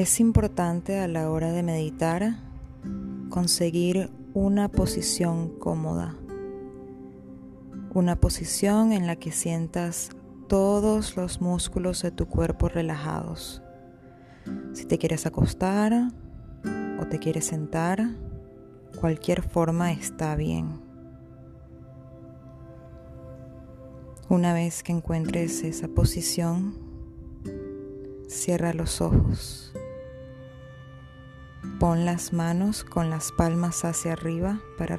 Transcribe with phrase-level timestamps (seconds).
[0.00, 2.38] Es importante a la hora de meditar
[3.28, 6.16] conseguir una posición cómoda,
[7.92, 10.08] una posición en la que sientas
[10.48, 13.62] todos los músculos de tu cuerpo relajados.
[14.72, 15.92] Si te quieres acostar
[16.98, 18.02] o te quieres sentar,
[18.98, 20.80] cualquier forma está bien.
[24.30, 26.78] Una vez que encuentres esa posición,
[28.28, 29.74] cierra los ojos.
[31.80, 34.98] Pon las manos con las palmas hacia arriba para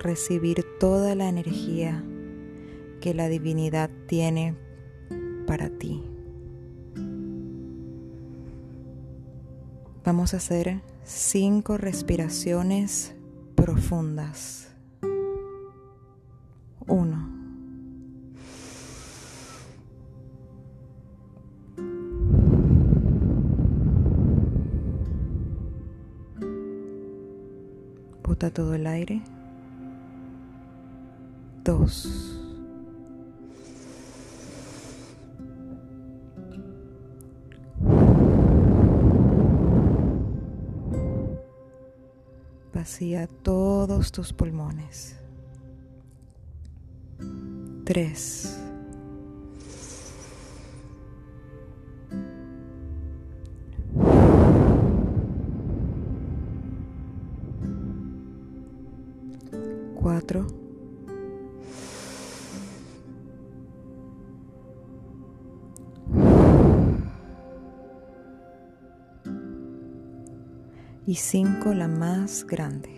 [0.00, 2.02] recibir toda la energía
[3.02, 4.56] que la divinidad tiene
[5.46, 6.02] para ti.
[10.06, 13.14] Vamos a hacer cinco respiraciones
[13.54, 14.74] profundas.
[16.86, 17.25] Uno.
[28.36, 29.22] Bota todo el aire.
[31.64, 32.38] Dos.
[42.74, 45.16] Vacía todos tus pulmones.
[47.86, 48.55] Tres.
[71.06, 72.90] Y cinco la más grande.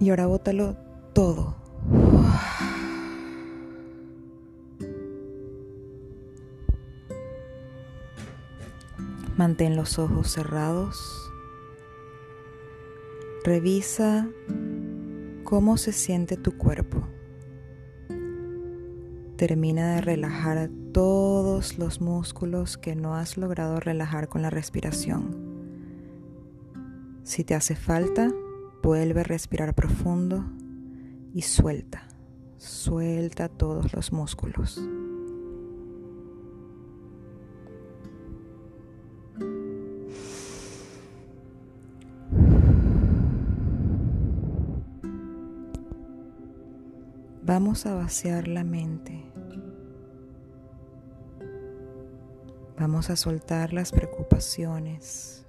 [0.00, 0.76] Y ahora bótalo
[1.12, 1.54] todo.
[9.36, 11.30] Mantén los ojos cerrados.
[13.44, 14.28] Revisa
[15.44, 17.06] cómo se siente tu cuerpo.
[19.36, 25.52] Termina de relajar todos los músculos que no has logrado relajar con la respiración.
[27.24, 28.30] Si te hace falta,
[28.82, 30.44] vuelve a respirar profundo
[31.32, 32.08] y suelta,
[32.58, 34.80] suelta todos los músculos.
[47.44, 49.32] Vamos a vaciar la mente.
[52.82, 55.46] Vamos a soltar las preocupaciones.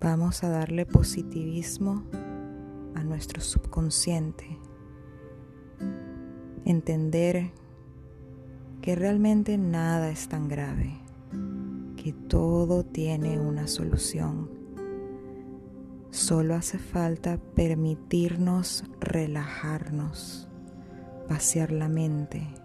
[0.00, 2.02] Vamos a darle positivismo
[2.94, 4.58] a nuestro subconsciente.
[6.64, 7.50] Entender
[8.80, 10.98] que realmente nada es tan grave,
[12.02, 14.62] que todo tiene una solución
[16.10, 20.48] Solo hace falta permitirnos relajarnos,
[21.28, 22.61] vaciar la mente.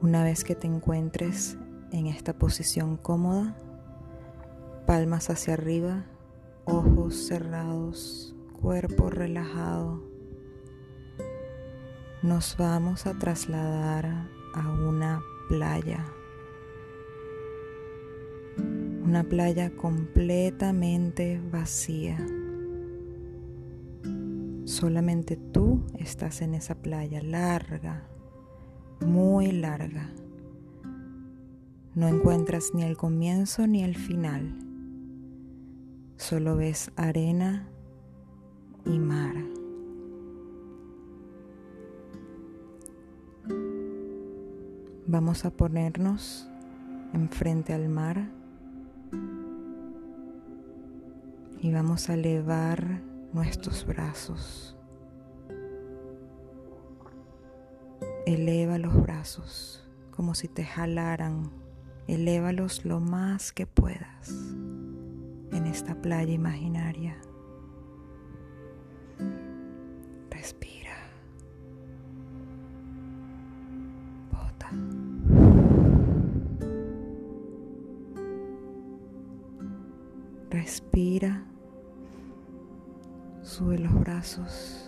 [0.00, 1.56] Una vez que te encuentres
[1.90, 3.56] en esta posición cómoda,
[4.86, 6.04] palmas hacia arriba,
[6.66, 10.00] ojos cerrados, cuerpo relajado,
[12.22, 16.04] nos vamos a trasladar a una playa.
[19.04, 22.24] Una playa completamente vacía.
[24.64, 28.06] Solamente tú estás en esa playa larga,
[29.00, 30.10] muy larga.
[31.94, 34.54] No encuentras ni el comienzo ni el final.
[36.16, 37.68] Solo ves arena
[38.84, 39.34] y mar.
[45.06, 46.48] Vamos a ponernos
[47.14, 48.30] enfrente al mar
[51.60, 53.02] y vamos a elevar
[53.32, 54.77] nuestros brazos.
[58.28, 61.50] Eleva los brazos como si te jalaran.
[62.08, 64.28] Elévalos lo más que puedas
[65.50, 67.16] en esta playa imaginaria.
[70.28, 70.92] Respira.
[74.30, 74.70] Bota.
[80.50, 81.46] Respira.
[83.40, 84.84] Sube los brazos.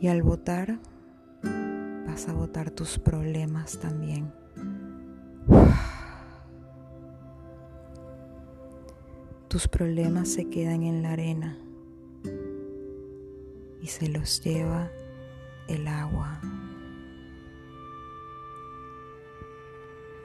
[0.00, 0.80] Y al botar,
[2.20, 4.30] vas a botar tus problemas también.
[9.48, 11.56] Tus problemas se quedan en la arena.
[13.82, 14.90] se los lleva
[15.66, 16.40] el agua.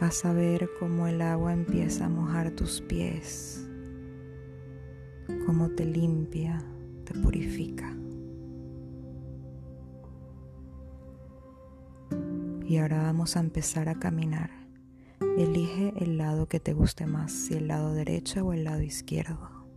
[0.02, 3.66] Vas a ver cómo el agua empieza a mojar tus pies,
[5.46, 6.62] cómo te limpia,
[7.06, 7.95] te purifica.
[12.68, 14.50] Y ahora vamos a empezar a caminar.
[15.38, 19.68] Elige el lado que te guste más, si el lado derecho o el lado izquierdo.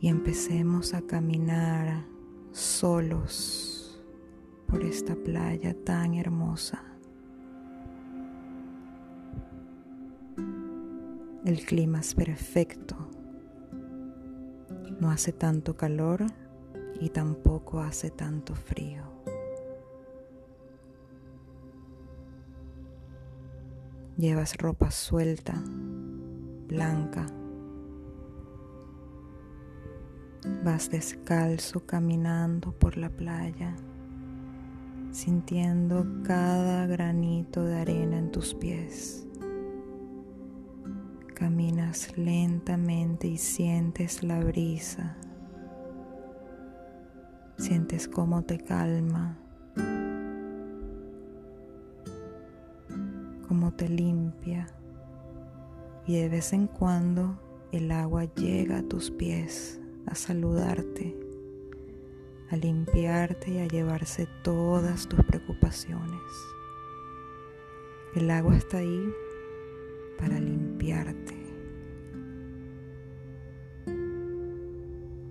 [0.00, 2.06] Y empecemos a caminar
[2.52, 4.02] solos
[4.66, 6.82] por esta playa tan hermosa.
[11.44, 12.96] El clima es perfecto.
[14.98, 16.24] No hace tanto calor
[17.00, 19.09] y tampoco hace tanto frío.
[24.20, 25.54] Llevas ropa suelta,
[26.68, 27.24] blanca.
[30.62, 33.74] Vas descalzo caminando por la playa,
[35.10, 39.26] sintiendo cada granito de arena en tus pies.
[41.34, 45.16] Caminas lentamente y sientes la brisa.
[47.56, 49.39] Sientes cómo te calma,
[53.50, 54.68] cómo te limpia.
[56.06, 57.36] Y de vez en cuando
[57.72, 61.18] el agua llega a tus pies a saludarte,
[62.48, 66.22] a limpiarte y a llevarse todas tus preocupaciones.
[68.14, 69.12] El agua está ahí
[70.16, 71.34] para limpiarte.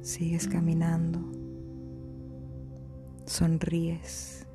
[0.01, 1.21] Sigues caminando,
[3.25, 4.45] sonríes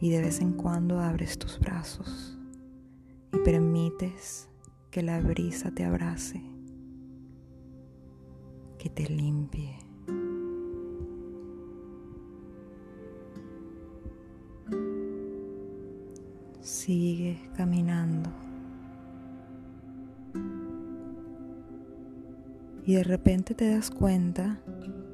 [0.00, 2.33] y de vez en cuando abres tus brazos
[3.34, 4.48] y permites
[4.90, 6.40] que la brisa te abrace,
[8.78, 9.78] que te limpie.
[16.60, 18.30] Sigue caminando.
[22.86, 24.60] y de repente te das cuenta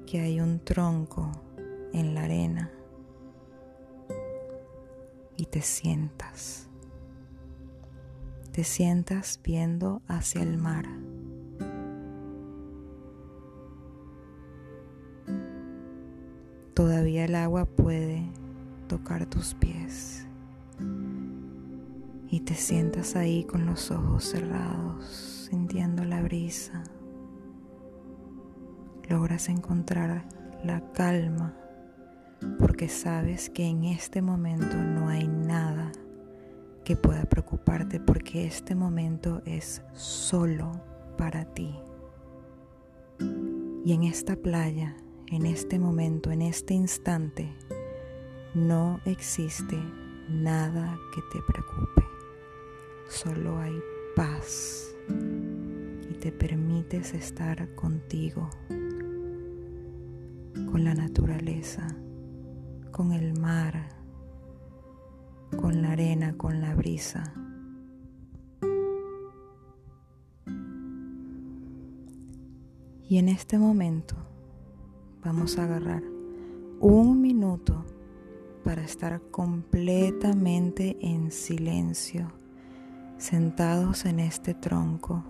[0.07, 1.31] que hay un tronco
[1.93, 2.71] en la arena
[5.37, 6.70] y te sientas.
[8.53, 10.87] Te sientas viendo hacia el mar.
[16.75, 18.31] Todavía el agua puede
[18.89, 20.27] tocar tus pies
[22.29, 26.83] y te sientas ahí con los ojos cerrados, sintiendo la brisa
[29.11, 30.25] logras encontrar
[30.63, 31.53] la calma
[32.61, 35.91] porque sabes que en este momento no hay nada
[36.91, 40.73] que pueda preocuparte porque este momento es solo
[41.17, 41.73] para ti.
[43.85, 44.97] Y en esta playa,
[45.29, 47.55] en este momento, en este instante,
[48.55, 49.79] no existe
[50.29, 52.03] nada que te preocupe.
[53.09, 53.79] Solo hay
[54.17, 54.93] paz
[56.11, 58.51] y te permites estar contigo
[60.73, 61.87] con la naturaleza,
[62.91, 64.00] con el mar,
[65.57, 67.33] con la arena, con la brisa.
[73.09, 74.15] Y en este momento
[75.25, 76.03] vamos a agarrar
[76.81, 77.85] un minuto
[78.65, 82.33] para estar completamente en silencio,
[83.19, 85.25] sentados en este tronco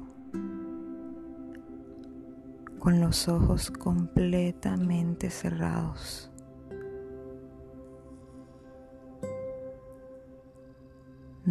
[2.80, 6.29] con los ojos completamente cerrados.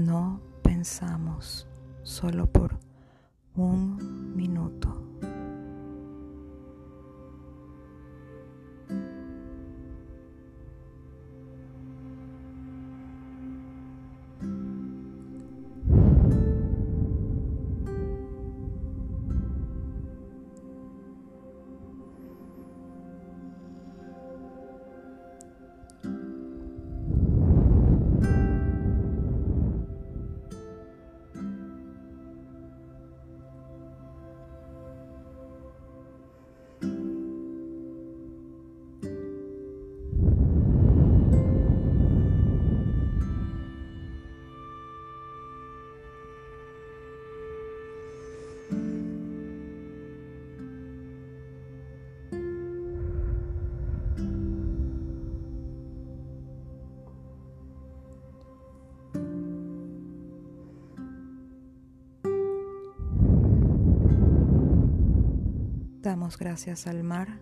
[0.06, 1.68] No pensamos
[2.04, 2.80] solo por
[3.54, 4.96] un minuto.
[66.30, 67.40] Damos gracias al mar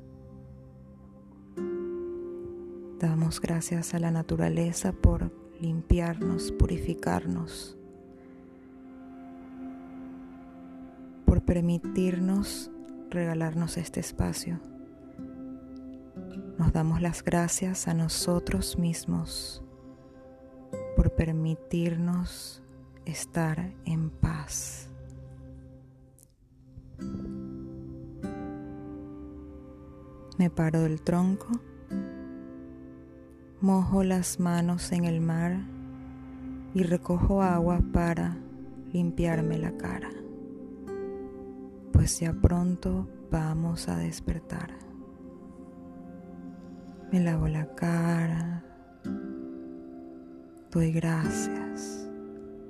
[3.01, 5.29] Damos gracias a la naturaleza por
[5.60, 7.77] limpiarnos, purificarnos,
[11.25, 12.72] por permitirnos
[13.10, 14.62] regalarnos este espacio.
[16.58, 19.62] Nos damos las gracias a nosotros mismos
[20.96, 22.63] por permitirnos
[23.03, 24.87] estar en paz.
[30.38, 31.48] Me paro del tronco,
[33.60, 35.58] mojo las manos en el mar
[36.75, 38.38] y recojo agua para
[38.94, 40.12] limpiarme la cara,
[41.91, 44.77] pues ya pronto vamos a despertar.
[47.12, 48.63] Me lavo la cara,
[50.70, 52.08] doy gracias,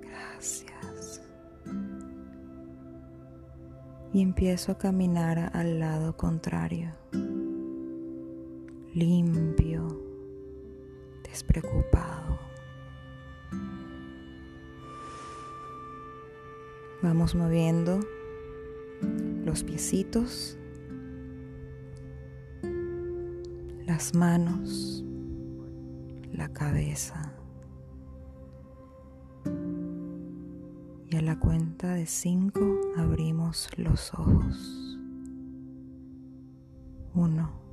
[0.02, 1.22] gracias.
[4.14, 6.94] Y empiezo a caminar al lado contrario
[8.98, 9.88] limpio,
[11.24, 12.40] despreocupado.
[17.04, 18.00] Vamos moviendo
[19.46, 20.58] los piecitos,
[23.86, 25.06] las manos,
[26.34, 27.36] la cabeza.
[31.10, 34.98] Y a la cuenta de cinco abrimos los ojos.
[37.14, 37.67] Uno.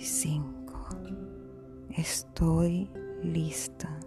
[0.00, 0.88] 5.
[1.96, 2.88] Estoy
[3.22, 3.98] lista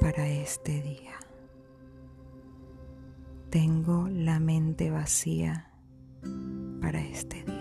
[0.00, 1.18] para este día.
[3.50, 5.70] Tengo la mente vacía
[6.80, 7.57] para este día.